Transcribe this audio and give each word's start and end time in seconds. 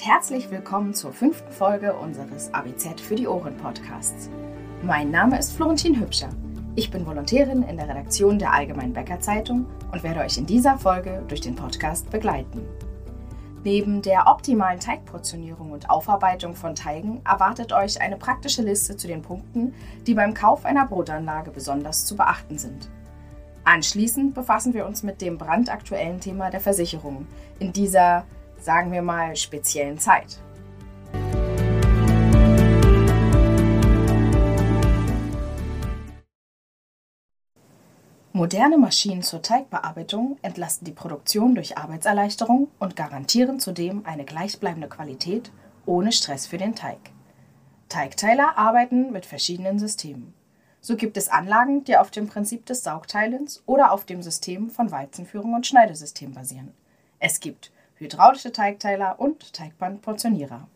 Herzlich 0.00 0.50
willkommen 0.50 0.94
zur 0.94 1.12
fünften 1.12 1.52
Folge 1.52 1.94
unseres 1.94 2.52
ABZ 2.52 3.00
für 3.00 3.14
die 3.14 3.26
Ohren 3.26 3.56
Podcasts. 3.56 4.30
Mein 4.82 5.10
Name 5.10 5.38
ist 5.38 5.52
Florentin 5.52 6.00
Hübscher. 6.00 6.30
Ich 6.74 6.90
bin 6.90 7.06
Volontärin 7.06 7.62
in 7.62 7.76
der 7.76 7.88
Redaktion 7.88 8.38
der 8.38 8.52
Allgemeinen 8.52 8.92
Bäcker 8.92 9.20
Zeitung 9.20 9.66
und 9.92 10.02
werde 10.02 10.20
euch 10.20 10.38
in 10.38 10.46
dieser 10.46 10.78
Folge 10.78 11.22
durch 11.28 11.40
den 11.40 11.54
Podcast 11.54 12.10
begleiten. 12.10 12.66
Neben 13.64 14.02
der 14.02 14.26
optimalen 14.26 14.80
Teigportionierung 14.80 15.70
und 15.70 15.88
Aufarbeitung 15.88 16.54
von 16.54 16.74
Teigen 16.74 17.20
erwartet 17.24 17.72
euch 17.72 18.00
eine 18.00 18.16
praktische 18.16 18.62
Liste 18.62 18.96
zu 18.96 19.06
den 19.06 19.22
Punkten, 19.22 19.74
die 20.06 20.14
beim 20.14 20.34
Kauf 20.34 20.64
einer 20.64 20.86
Brotanlage 20.86 21.52
besonders 21.52 22.06
zu 22.06 22.16
beachten 22.16 22.58
sind. 22.58 22.90
Anschließend 23.64 24.34
befassen 24.34 24.74
wir 24.74 24.86
uns 24.86 25.04
mit 25.04 25.20
dem 25.20 25.38
brandaktuellen 25.38 26.18
Thema 26.18 26.50
der 26.50 26.60
Versicherung 26.60 27.26
in 27.60 27.72
dieser, 27.72 28.24
sagen 28.62 28.92
wir 28.92 29.02
mal, 29.02 29.34
speziellen 29.36 29.98
Zeit. 29.98 30.38
Moderne 38.34 38.78
Maschinen 38.78 39.22
zur 39.22 39.42
Teigbearbeitung 39.42 40.38
entlasten 40.40 40.86
die 40.86 40.92
Produktion 40.92 41.54
durch 41.54 41.76
Arbeitserleichterung 41.76 42.68
und 42.78 42.96
garantieren 42.96 43.60
zudem 43.60 44.06
eine 44.06 44.24
gleichbleibende 44.24 44.88
Qualität 44.88 45.52
ohne 45.84 46.12
Stress 46.12 46.46
für 46.46 46.56
den 46.56 46.74
Teig. 46.74 46.98
Teigteiler 47.90 48.56
arbeiten 48.56 49.12
mit 49.12 49.26
verschiedenen 49.26 49.78
Systemen. 49.78 50.32
So 50.80 50.96
gibt 50.96 51.16
es 51.18 51.28
Anlagen, 51.28 51.84
die 51.84 51.96
auf 51.96 52.10
dem 52.10 52.26
Prinzip 52.26 52.64
des 52.64 52.82
Saugteilens 52.82 53.62
oder 53.66 53.92
auf 53.92 54.06
dem 54.06 54.22
System 54.22 54.70
von 54.70 54.90
Weizenführung 54.90 55.52
und 55.52 55.66
Schneidesystem 55.66 56.32
basieren. 56.32 56.72
Es 57.20 57.38
gibt 57.38 57.70
hydraulische 58.02 58.52
Teigteiler 58.52 59.18
und 59.18 59.52
Teigbandportionierer. 59.52 60.66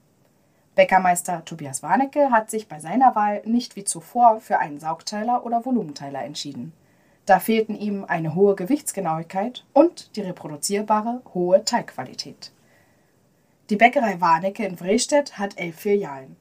Bäckermeister 0.75 1.45
Tobias 1.45 1.83
Warnecke 1.83 2.31
hat 2.31 2.51
sich 2.51 2.69
bei 2.69 2.81
seiner 2.81 3.15
Wahl 3.15 3.43
nicht 3.45 3.77
wie 3.77 3.85
zuvor 3.85 4.41
für 4.41 4.59
einen 4.59 4.79
Saugteiler 4.79 5.45
oder 5.45 5.65
Volumenteiler 5.65 6.23
entschieden. 6.23 6.73
Da 7.25 7.41
fehlten 7.41 7.75
ihm 7.75 8.05
eine 8.05 8.35
hohe 8.35 8.55
Gewichtsgenauigkeit 8.55 9.65
und 9.73 10.15
die 10.17 10.21
reproduzierbare 10.21 11.23
hohe 11.35 11.65
Teigqualität. 11.65 12.53
Die 13.69 13.77
Bäckerei 13.77 14.21
Warnecke 14.21 14.65
in 14.65 14.77
Vrestedt 14.77 15.39
hat 15.39 15.59
elf 15.59 15.77
Filialen. 15.77 16.37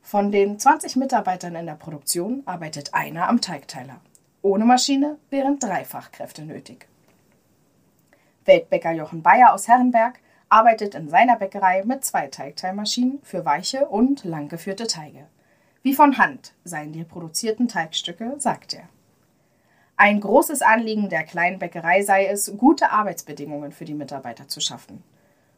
Von 0.00 0.32
den 0.32 0.58
20 0.58 0.96
Mitarbeitern 0.96 1.54
in 1.54 1.66
der 1.66 1.74
Produktion 1.74 2.42
arbeitet 2.46 2.94
einer 2.94 3.28
am 3.28 3.40
Teigteiler. 3.40 4.00
Ohne 4.40 4.64
Maschine 4.64 5.18
wären 5.28 5.58
drei 5.58 5.84
Fachkräfte 5.84 6.42
nötig. 6.42 6.88
Weltbäcker 8.44 8.92
Jochen 8.92 9.22
Bayer 9.22 9.52
aus 9.52 9.68
Herrenberg 9.68 10.18
arbeitet 10.48 10.94
in 10.94 11.08
seiner 11.08 11.36
Bäckerei 11.36 11.82
mit 11.84 12.04
zwei 12.04 12.26
Teigteilmaschinen 12.26 13.20
für 13.22 13.44
weiche 13.44 13.86
und 13.86 14.24
langgeführte 14.24 14.86
Teige. 14.86 15.26
Wie 15.82 15.94
von 15.94 16.18
Hand 16.18 16.52
seien 16.64 16.92
die 16.92 17.04
produzierten 17.04 17.68
Teigstücke, 17.68 18.34
sagt 18.38 18.74
er. 18.74 18.88
Ein 19.96 20.20
großes 20.20 20.62
Anliegen 20.62 21.08
der 21.08 21.24
kleinen 21.24 21.58
Bäckerei 21.58 22.02
sei 22.02 22.26
es, 22.26 22.52
gute 22.56 22.90
Arbeitsbedingungen 22.90 23.72
für 23.72 23.84
die 23.84 23.94
Mitarbeiter 23.94 24.48
zu 24.48 24.60
schaffen. 24.60 25.02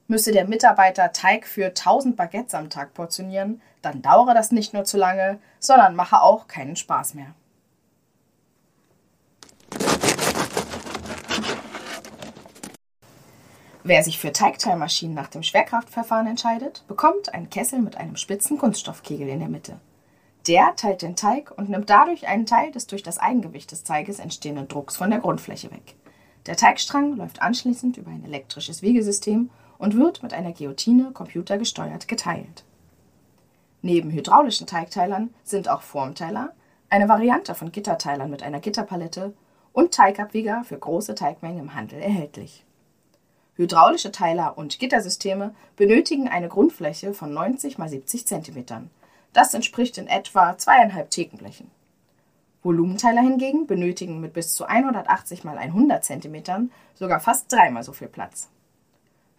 Müsse 0.06 0.32
der 0.32 0.46
Mitarbeiter 0.46 1.12
Teig 1.12 1.46
für 1.46 1.66
1000 1.66 2.14
Baguettes 2.16 2.54
am 2.54 2.69
Tag 2.69 2.92
portionieren, 2.92 3.62
dann 3.80 4.02
dauere 4.02 4.34
das 4.34 4.52
nicht 4.52 4.74
nur 4.74 4.84
zu 4.84 4.98
lange, 4.98 5.38
sondern 5.60 5.96
mache 5.96 6.20
auch 6.20 6.46
keinen 6.46 6.76
Spaß 6.76 7.14
mehr. 7.14 7.34
Wer 13.87 14.03
sich 14.03 14.19
für 14.19 14.33
Teigteilmaschinen 14.33 15.15
nach 15.15 15.28
dem 15.28 15.43
Schwerkraftverfahren 15.43 16.27
entscheidet, 16.27 16.84
bekommt 16.89 17.34
einen 17.34 17.50
Kessel 17.50 17.81
mit 17.81 17.99
einem 17.99 18.17
spitzen 18.17 18.56
Kunststoffkegel 18.56 19.28
in 19.28 19.41
der 19.41 19.50
Mitte. 19.50 19.78
Der 20.49 20.75
teilt 20.75 21.03
den 21.03 21.17
Teig 21.17 21.53
und 21.55 21.69
nimmt 21.69 21.91
dadurch 21.91 22.27
einen 22.27 22.47
Teil 22.47 22.72
des 22.72 22.87
durch 22.87 23.03
das 23.03 23.19
Eigengewicht 23.19 23.71
des 23.72 23.84
Teiges 23.84 24.21
entstehenden 24.21 24.69
Drucks 24.69 24.97
von 24.97 25.11
der 25.11 25.19
Grundfläche 25.19 25.71
weg. 25.71 25.97
Der 26.47 26.56
Teigstrang 26.56 27.17
läuft 27.17 27.43
anschließend 27.43 27.99
über 27.99 28.11
ein 28.11 28.25
elektrisches 28.25 28.81
Wiegesystem 28.81 29.50
und 29.77 29.99
wird 29.99 30.22
mit 30.22 30.33
einer 30.33 30.53
Guillotine 30.53 31.11
computergesteuert 31.12 32.09
geteilt. 32.09 32.65
Neben 33.83 34.11
hydraulischen 34.11 34.66
Teigteilern 34.66 35.28
sind 35.43 35.69
auch 35.69 35.83
Formteiler, 35.83 36.55
eine 36.89 37.11
Variante 37.11 37.55
von 37.55 37.71
Gitterteilern 37.71 38.31
mit 38.31 38.43
einer 38.43 38.61
Gitterpalette 38.61 39.34
und 39.75 39.93
Teigabwieger 39.93 40.65
für 40.65 40.78
große 40.78 41.15
Teigmengen 41.15 41.59
im 41.59 41.75
Handel 41.75 42.01
erhältlich. 42.01 42.65
Hydraulische 43.56 44.10
Teiler 44.10 44.59
und 44.59 44.81
Gittersysteme 44.81 45.54
benötigen 45.76 46.28
eine 46.28 46.48
Grundfläche 46.48 47.15
von 47.15 47.32
90 47.32 47.78
x 47.78 47.91
70 47.91 48.26
cm, 48.26 48.91
das 49.32 49.54
entspricht 49.54 49.97
in 49.97 50.09
etwa 50.09 50.59
zweieinhalb 50.59 51.10
Thekenblechen. 51.10 51.70
Volumenteiler 52.65 53.20
hingegen 53.20 53.66
benötigen 53.66 54.20
mit 54.20 54.32
bis 54.32 54.54
zu 54.54 54.65
180 54.65 55.44
x 55.44 55.47
100 55.47 56.04
cm 56.04 56.70
sogar 56.94 57.20
fast 57.20 57.53
dreimal 57.53 57.84
so 57.84 57.92
viel 57.92 58.09
Platz. 58.09 58.48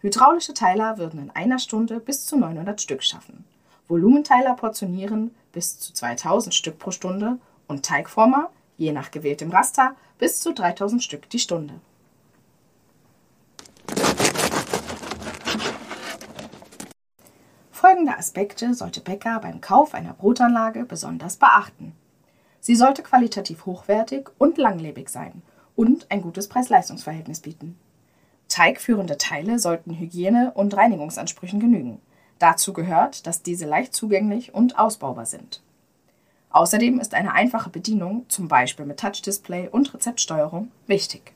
Hydraulische 0.00 0.54
Teiler 0.54 0.96
würden 0.96 1.20
in 1.20 1.30
einer 1.30 1.58
Stunde 1.58 2.00
bis 2.00 2.24
zu 2.24 2.38
900 2.38 2.80
Stück 2.80 3.02
schaffen. 3.02 3.44
Volumenteiler 3.88 4.54
portionieren 4.54 5.34
bis 5.52 5.78
zu 5.78 5.92
2000 5.92 6.54
Stück 6.54 6.78
pro 6.78 6.90
Stunde 6.90 7.38
und 7.68 7.84
Teigformer, 7.84 8.50
je 8.78 8.92
nach 8.92 9.10
gewähltem 9.10 9.50
Raster, 9.50 9.94
bis 10.18 10.40
zu 10.40 10.54
3000 10.54 11.02
Stück 11.02 11.28
die 11.28 11.38
Stunde. 11.38 11.74
Folgende 17.96 18.18
Aspekte 18.18 18.74
sollte 18.74 19.00
Bäcker 19.00 19.40
beim 19.40 19.62
Kauf 19.62 19.94
einer 19.94 20.12
Brotanlage 20.12 20.84
besonders 20.84 21.38
beachten. 21.38 21.94
Sie 22.60 22.76
sollte 22.76 23.02
qualitativ 23.02 23.64
hochwertig 23.64 24.28
und 24.36 24.58
langlebig 24.58 25.08
sein 25.08 25.40
und 25.76 26.04
ein 26.10 26.20
gutes 26.20 26.46
Preis-Leistungs-Verhältnis 26.46 27.40
bieten. 27.40 27.78
Teigführende 28.48 29.16
Teile 29.16 29.58
sollten 29.58 29.98
Hygiene- 29.98 30.52
und 30.52 30.76
Reinigungsansprüchen 30.76 31.58
genügen. 31.58 31.98
Dazu 32.38 32.74
gehört, 32.74 33.26
dass 33.26 33.42
diese 33.42 33.64
leicht 33.64 33.94
zugänglich 33.94 34.52
und 34.52 34.78
ausbaubar 34.78 35.24
sind. 35.24 35.62
Außerdem 36.50 37.00
ist 37.00 37.14
eine 37.14 37.32
einfache 37.32 37.70
Bedienung, 37.70 38.26
zum 38.28 38.46
Beispiel 38.46 38.84
mit 38.84 39.00
Touchdisplay 39.00 39.70
und 39.70 39.94
Rezeptsteuerung, 39.94 40.70
wichtig. 40.86 41.32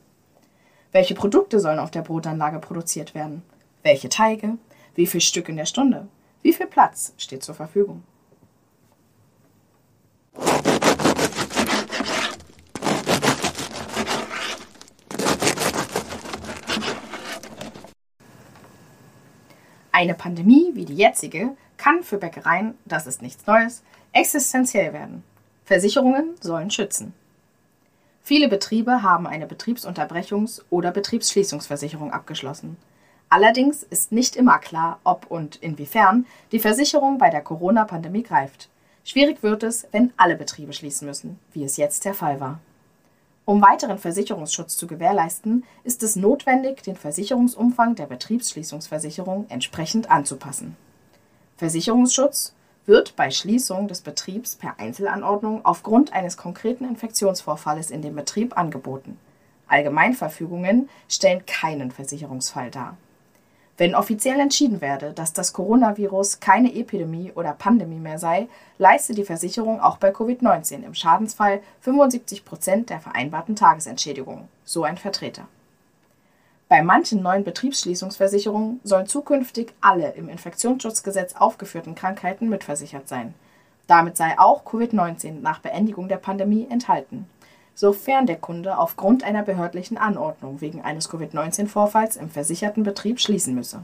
Welche 0.91 1.15
Produkte 1.15 1.59
sollen 1.59 1.79
auf 1.79 1.89
der 1.89 2.03
Brotanlage 2.03 2.59
produziert 2.59 3.15
werden? 3.15 3.41
Welche 3.81 4.09
Teige? 4.09 4.59
Wie 4.93 5.07
viel 5.07 5.21
Stück 5.21 5.49
in 5.49 5.57
der 5.57 5.65
Stunde? 5.65 6.07
Wie 6.41 6.53
viel 6.53 6.67
Platz 6.67 7.13
steht 7.17 7.43
zur 7.43 7.55
Verfügung? 7.55 8.03
Eine 19.91 20.15
Pandemie 20.15 20.71
wie 20.73 20.85
die 20.85 20.95
jetzige 20.95 21.55
kann 21.77 22.01
für 22.01 22.17
Bäckereien, 22.17 22.75
das 22.85 23.05
ist 23.05 23.21
nichts 23.21 23.45
Neues, 23.45 23.83
existenziell 24.13 24.93
werden. 24.93 25.23
Versicherungen 25.65 26.35
sollen 26.39 26.71
schützen. 26.71 27.13
Viele 28.23 28.47
Betriebe 28.47 29.03
haben 29.03 29.27
eine 29.27 29.45
Betriebsunterbrechungs- 29.47 30.63
oder 30.69 30.91
Betriebsschließungsversicherung 30.91 32.11
abgeschlossen. 32.11 32.77
Allerdings 33.31 33.81
ist 33.83 34.11
nicht 34.11 34.35
immer 34.35 34.59
klar, 34.59 34.99
ob 35.05 35.31
und 35.31 35.55
inwiefern 35.55 36.25
die 36.51 36.59
Versicherung 36.59 37.17
bei 37.17 37.29
der 37.29 37.41
Corona-Pandemie 37.41 38.23
greift. 38.23 38.67
Schwierig 39.05 39.41
wird 39.41 39.63
es, 39.63 39.87
wenn 39.93 40.11
alle 40.17 40.35
Betriebe 40.35 40.73
schließen 40.73 41.07
müssen, 41.07 41.39
wie 41.53 41.63
es 41.63 41.77
jetzt 41.77 42.03
der 42.03 42.13
Fall 42.13 42.41
war. 42.41 42.59
Um 43.45 43.61
weiteren 43.61 43.99
Versicherungsschutz 43.99 44.75
zu 44.75 44.85
gewährleisten, 44.85 45.63
ist 45.85 46.03
es 46.03 46.17
notwendig, 46.17 46.83
den 46.83 46.97
Versicherungsumfang 46.97 47.95
der 47.95 48.07
Betriebsschließungsversicherung 48.07 49.45
entsprechend 49.47 50.11
anzupassen. 50.11 50.75
Versicherungsschutz 51.55 52.53
wird 52.85 53.15
bei 53.15 53.31
Schließung 53.31 53.87
des 53.87 54.01
Betriebs 54.01 54.57
per 54.57 54.77
Einzelanordnung 54.77 55.63
aufgrund 55.63 56.11
eines 56.11 56.35
konkreten 56.35 56.83
Infektionsvorfalles 56.83 57.91
in 57.91 58.01
dem 58.01 58.13
Betrieb 58.13 58.57
angeboten. 58.57 59.17
Allgemeinverfügungen 59.69 60.89
stellen 61.07 61.45
keinen 61.45 61.91
Versicherungsfall 61.91 62.71
dar. 62.71 62.97
Wenn 63.77 63.95
offiziell 63.95 64.39
entschieden 64.39 64.81
werde, 64.81 65.13
dass 65.13 65.33
das 65.33 65.53
Coronavirus 65.53 66.39
keine 66.39 66.75
Epidemie 66.75 67.31
oder 67.33 67.53
Pandemie 67.53 67.99
mehr 67.99 68.19
sei, 68.19 68.47
leiste 68.77 69.13
die 69.13 69.23
Versicherung 69.23 69.79
auch 69.79 69.97
bei 69.97 70.11
Covid-19 70.11 70.83
im 70.83 70.93
Schadensfall 70.93 71.61
75 71.81 72.45
Prozent 72.45 72.89
der 72.89 72.99
vereinbarten 72.99 73.55
Tagesentschädigung, 73.55 74.47
so 74.65 74.83
ein 74.83 74.97
Vertreter. 74.97 75.47
Bei 76.67 76.83
manchen 76.83 77.21
neuen 77.21 77.43
Betriebsschließungsversicherungen 77.43 78.79
sollen 78.83 79.07
zukünftig 79.07 79.73
alle 79.81 80.11
im 80.11 80.29
Infektionsschutzgesetz 80.29 81.35
aufgeführten 81.35 81.95
Krankheiten 81.95 82.49
mitversichert 82.49 83.07
sein. 83.09 83.33
Damit 83.87 84.15
sei 84.15 84.37
auch 84.39 84.63
Covid-19 84.63 85.41
nach 85.41 85.59
Beendigung 85.59 86.07
der 86.07 86.17
Pandemie 86.17 86.67
enthalten 86.69 87.27
sofern 87.75 88.25
der 88.25 88.37
Kunde 88.37 88.77
aufgrund 88.77 89.23
einer 89.23 89.43
behördlichen 89.43 89.97
Anordnung 89.97 90.61
wegen 90.61 90.81
eines 90.81 91.09
Covid-19-Vorfalls 91.09 92.17
im 92.17 92.29
versicherten 92.29 92.83
Betrieb 92.83 93.19
schließen 93.19 93.55
müsse. 93.55 93.83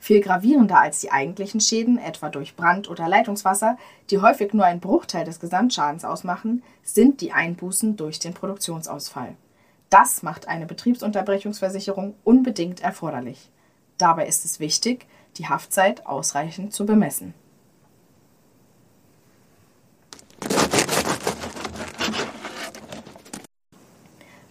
Viel 0.00 0.20
gravierender 0.20 0.80
als 0.80 1.00
die 1.00 1.10
eigentlichen 1.10 1.60
Schäden, 1.60 1.98
etwa 1.98 2.28
durch 2.28 2.54
Brand 2.56 2.88
oder 2.88 3.08
Leitungswasser, 3.08 3.76
die 4.10 4.18
häufig 4.18 4.52
nur 4.54 4.64
einen 4.64 4.80
Bruchteil 4.80 5.24
des 5.24 5.40
Gesamtschadens 5.40 6.04
ausmachen, 6.04 6.62
sind 6.82 7.20
die 7.20 7.32
Einbußen 7.32 7.96
durch 7.96 8.18
den 8.18 8.34
Produktionsausfall. 8.34 9.34
Das 9.90 10.22
macht 10.22 10.46
eine 10.48 10.66
Betriebsunterbrechungsversicherung 10.66 12.14
unbedingt 12.22 12.80
erforderlich. 12.80 13.50
Dabei 13.96 14.26
ist 14.26 14.44
es 14.44 14.60
wichtig, 14.60 15.06
die 15.36 15.48
Haftzeit 15.48 16.06
ausreichend 16.06 16.72
zu 16.72 16.86
bemessen. 16.86 17.34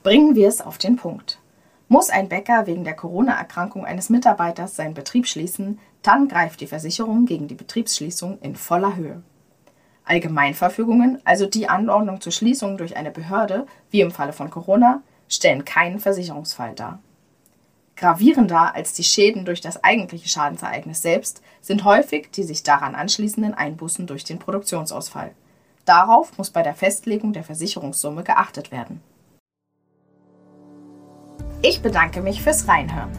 Bringen 0.07 0.35
wir 0.35 0.47
es 0.47 0.61
auf 0.61 0.77
den 0.77 0.95
Punkt. 0.95 1.37
Muss 1.89 2.09
ein 2.09 2.29
Bäcker 2.29 2.65
wegen 2.65 2.85
der 2.85 2.95
Corona-Erkrankung 2.95 3.83
eines 3.83 4.09
Mitarbeiters 4.09 4.77
seinen 4.77 4.93
Betrieb 4.93 5.27
schließen, 5.27 5.79
dann 6.01 6.29
greift 6.29 6.61
die 6.61 6.67
Versicherung 6.67 7.25
gegen 7.25 7.49
die 7.49 7.55
Betriebsschließung 7.55 8.39
in 8.39 8.55
voller 8.55 8.95
Höhe. 8.95 9.21
Allgemeinverfügungen, 10.05 11.19
also 11.25 11.45
die 11.45 11.67
Anordnung 11.67 12.21
zur 12.21 12.31
Schließung 12.31 12.77
durch 12.77 12.95
eine 12.95 13.11
Behörde, 13.11 13.67
wie 13.91 13.99
im 13.99 14.11
Falle 14.11 14.31
von 14.31 14.49
Corona, 14.49 15.01
stellen 15.27 15.65
keinen 15.65 15.99
Versicherungsfall 15.99 16.73
dar. 16.73 16.99
Gravierender 17.97 18.75
als 18.75 18.93
die 18.93 19.03
Schäden 19.03 19.43
durch 19.43 19.59
das 19.59 19.83
eigentliche 19.83 20.29
Schadensereignis 20.29 21.01
selbst 21.01 21.41
sind 21.59 21.83
häufig 21.83 22.31
die 22.31 22.43
sich 22.43 22.63
daran 22.63 22.95
anschließenden 22.95 23.53
Einbußen 23.53 24.07
durch 24.07 24.23
den 24.23 24.39
Produktionsausfall. 24.39 25.31
Darauf 25.83 26.37
muss 26.37 26.49
bei 26.49 26.63
der 26.63 26.75
Festlegung 26.75 27.33
der 27.33 27.43
Versicherungssumme 27.43 28.23
geachtet 28.23 28.71
werden. 28.71 29.01
Ich 31.63 31.81
bedanke 31.81 32.21
mich 32.21 32.43
fürs 32.43 32.67
Reinhören. 32.67 33.09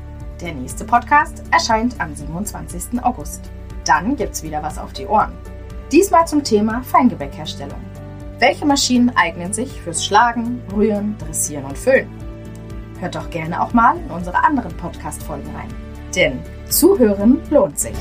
Der 0.41 0.55
nächste 0.55 0.85
Podcast 0.85 1.43
erscheint 1.51 2.01
am 2.01 2.15
27. 2.15 3.03
August. 3.03 3.51
Dann 3.85 4.15
gibt's 4.15 4.45
wieder 4.45 4.63
was 4.63 4.79
auf 4.79 4.93
die 4.93 5.07
Ohren. 5.07 5.33
Diesmal 5.91 6.27
zum 6.29 6.45
Thema 6.45 6.83
Feingebäckherstellung. 6.85 7.81
Welche 8.39 8.65
Maschinen 8.65 9.11
eignen 9.17 9.53
sich 9.53 9.81
fürs 9.81 10.05
Schlagen, 10.05 10.63
Rühren, 10.73 11.17
Dressieren 11.19 11.65
und 11.65 11.77
Füllen? 11.77 12.09
Hört 13.01 13.17
doch 13.17 13.29
gerne 13.31 13.61
auch 13.61 13.73
mal 13.73 13.97
in 13.97 14.11
unsere 14.11 14.45
anderen 14.45 14.77
Podcast-Folgen 14.77 15.53
rein. 15.57 15.75
Denn 16.15 16.39
Zuhören 16.69 17.41
lohnt 17.51 17.81
sich. 17.81 17.97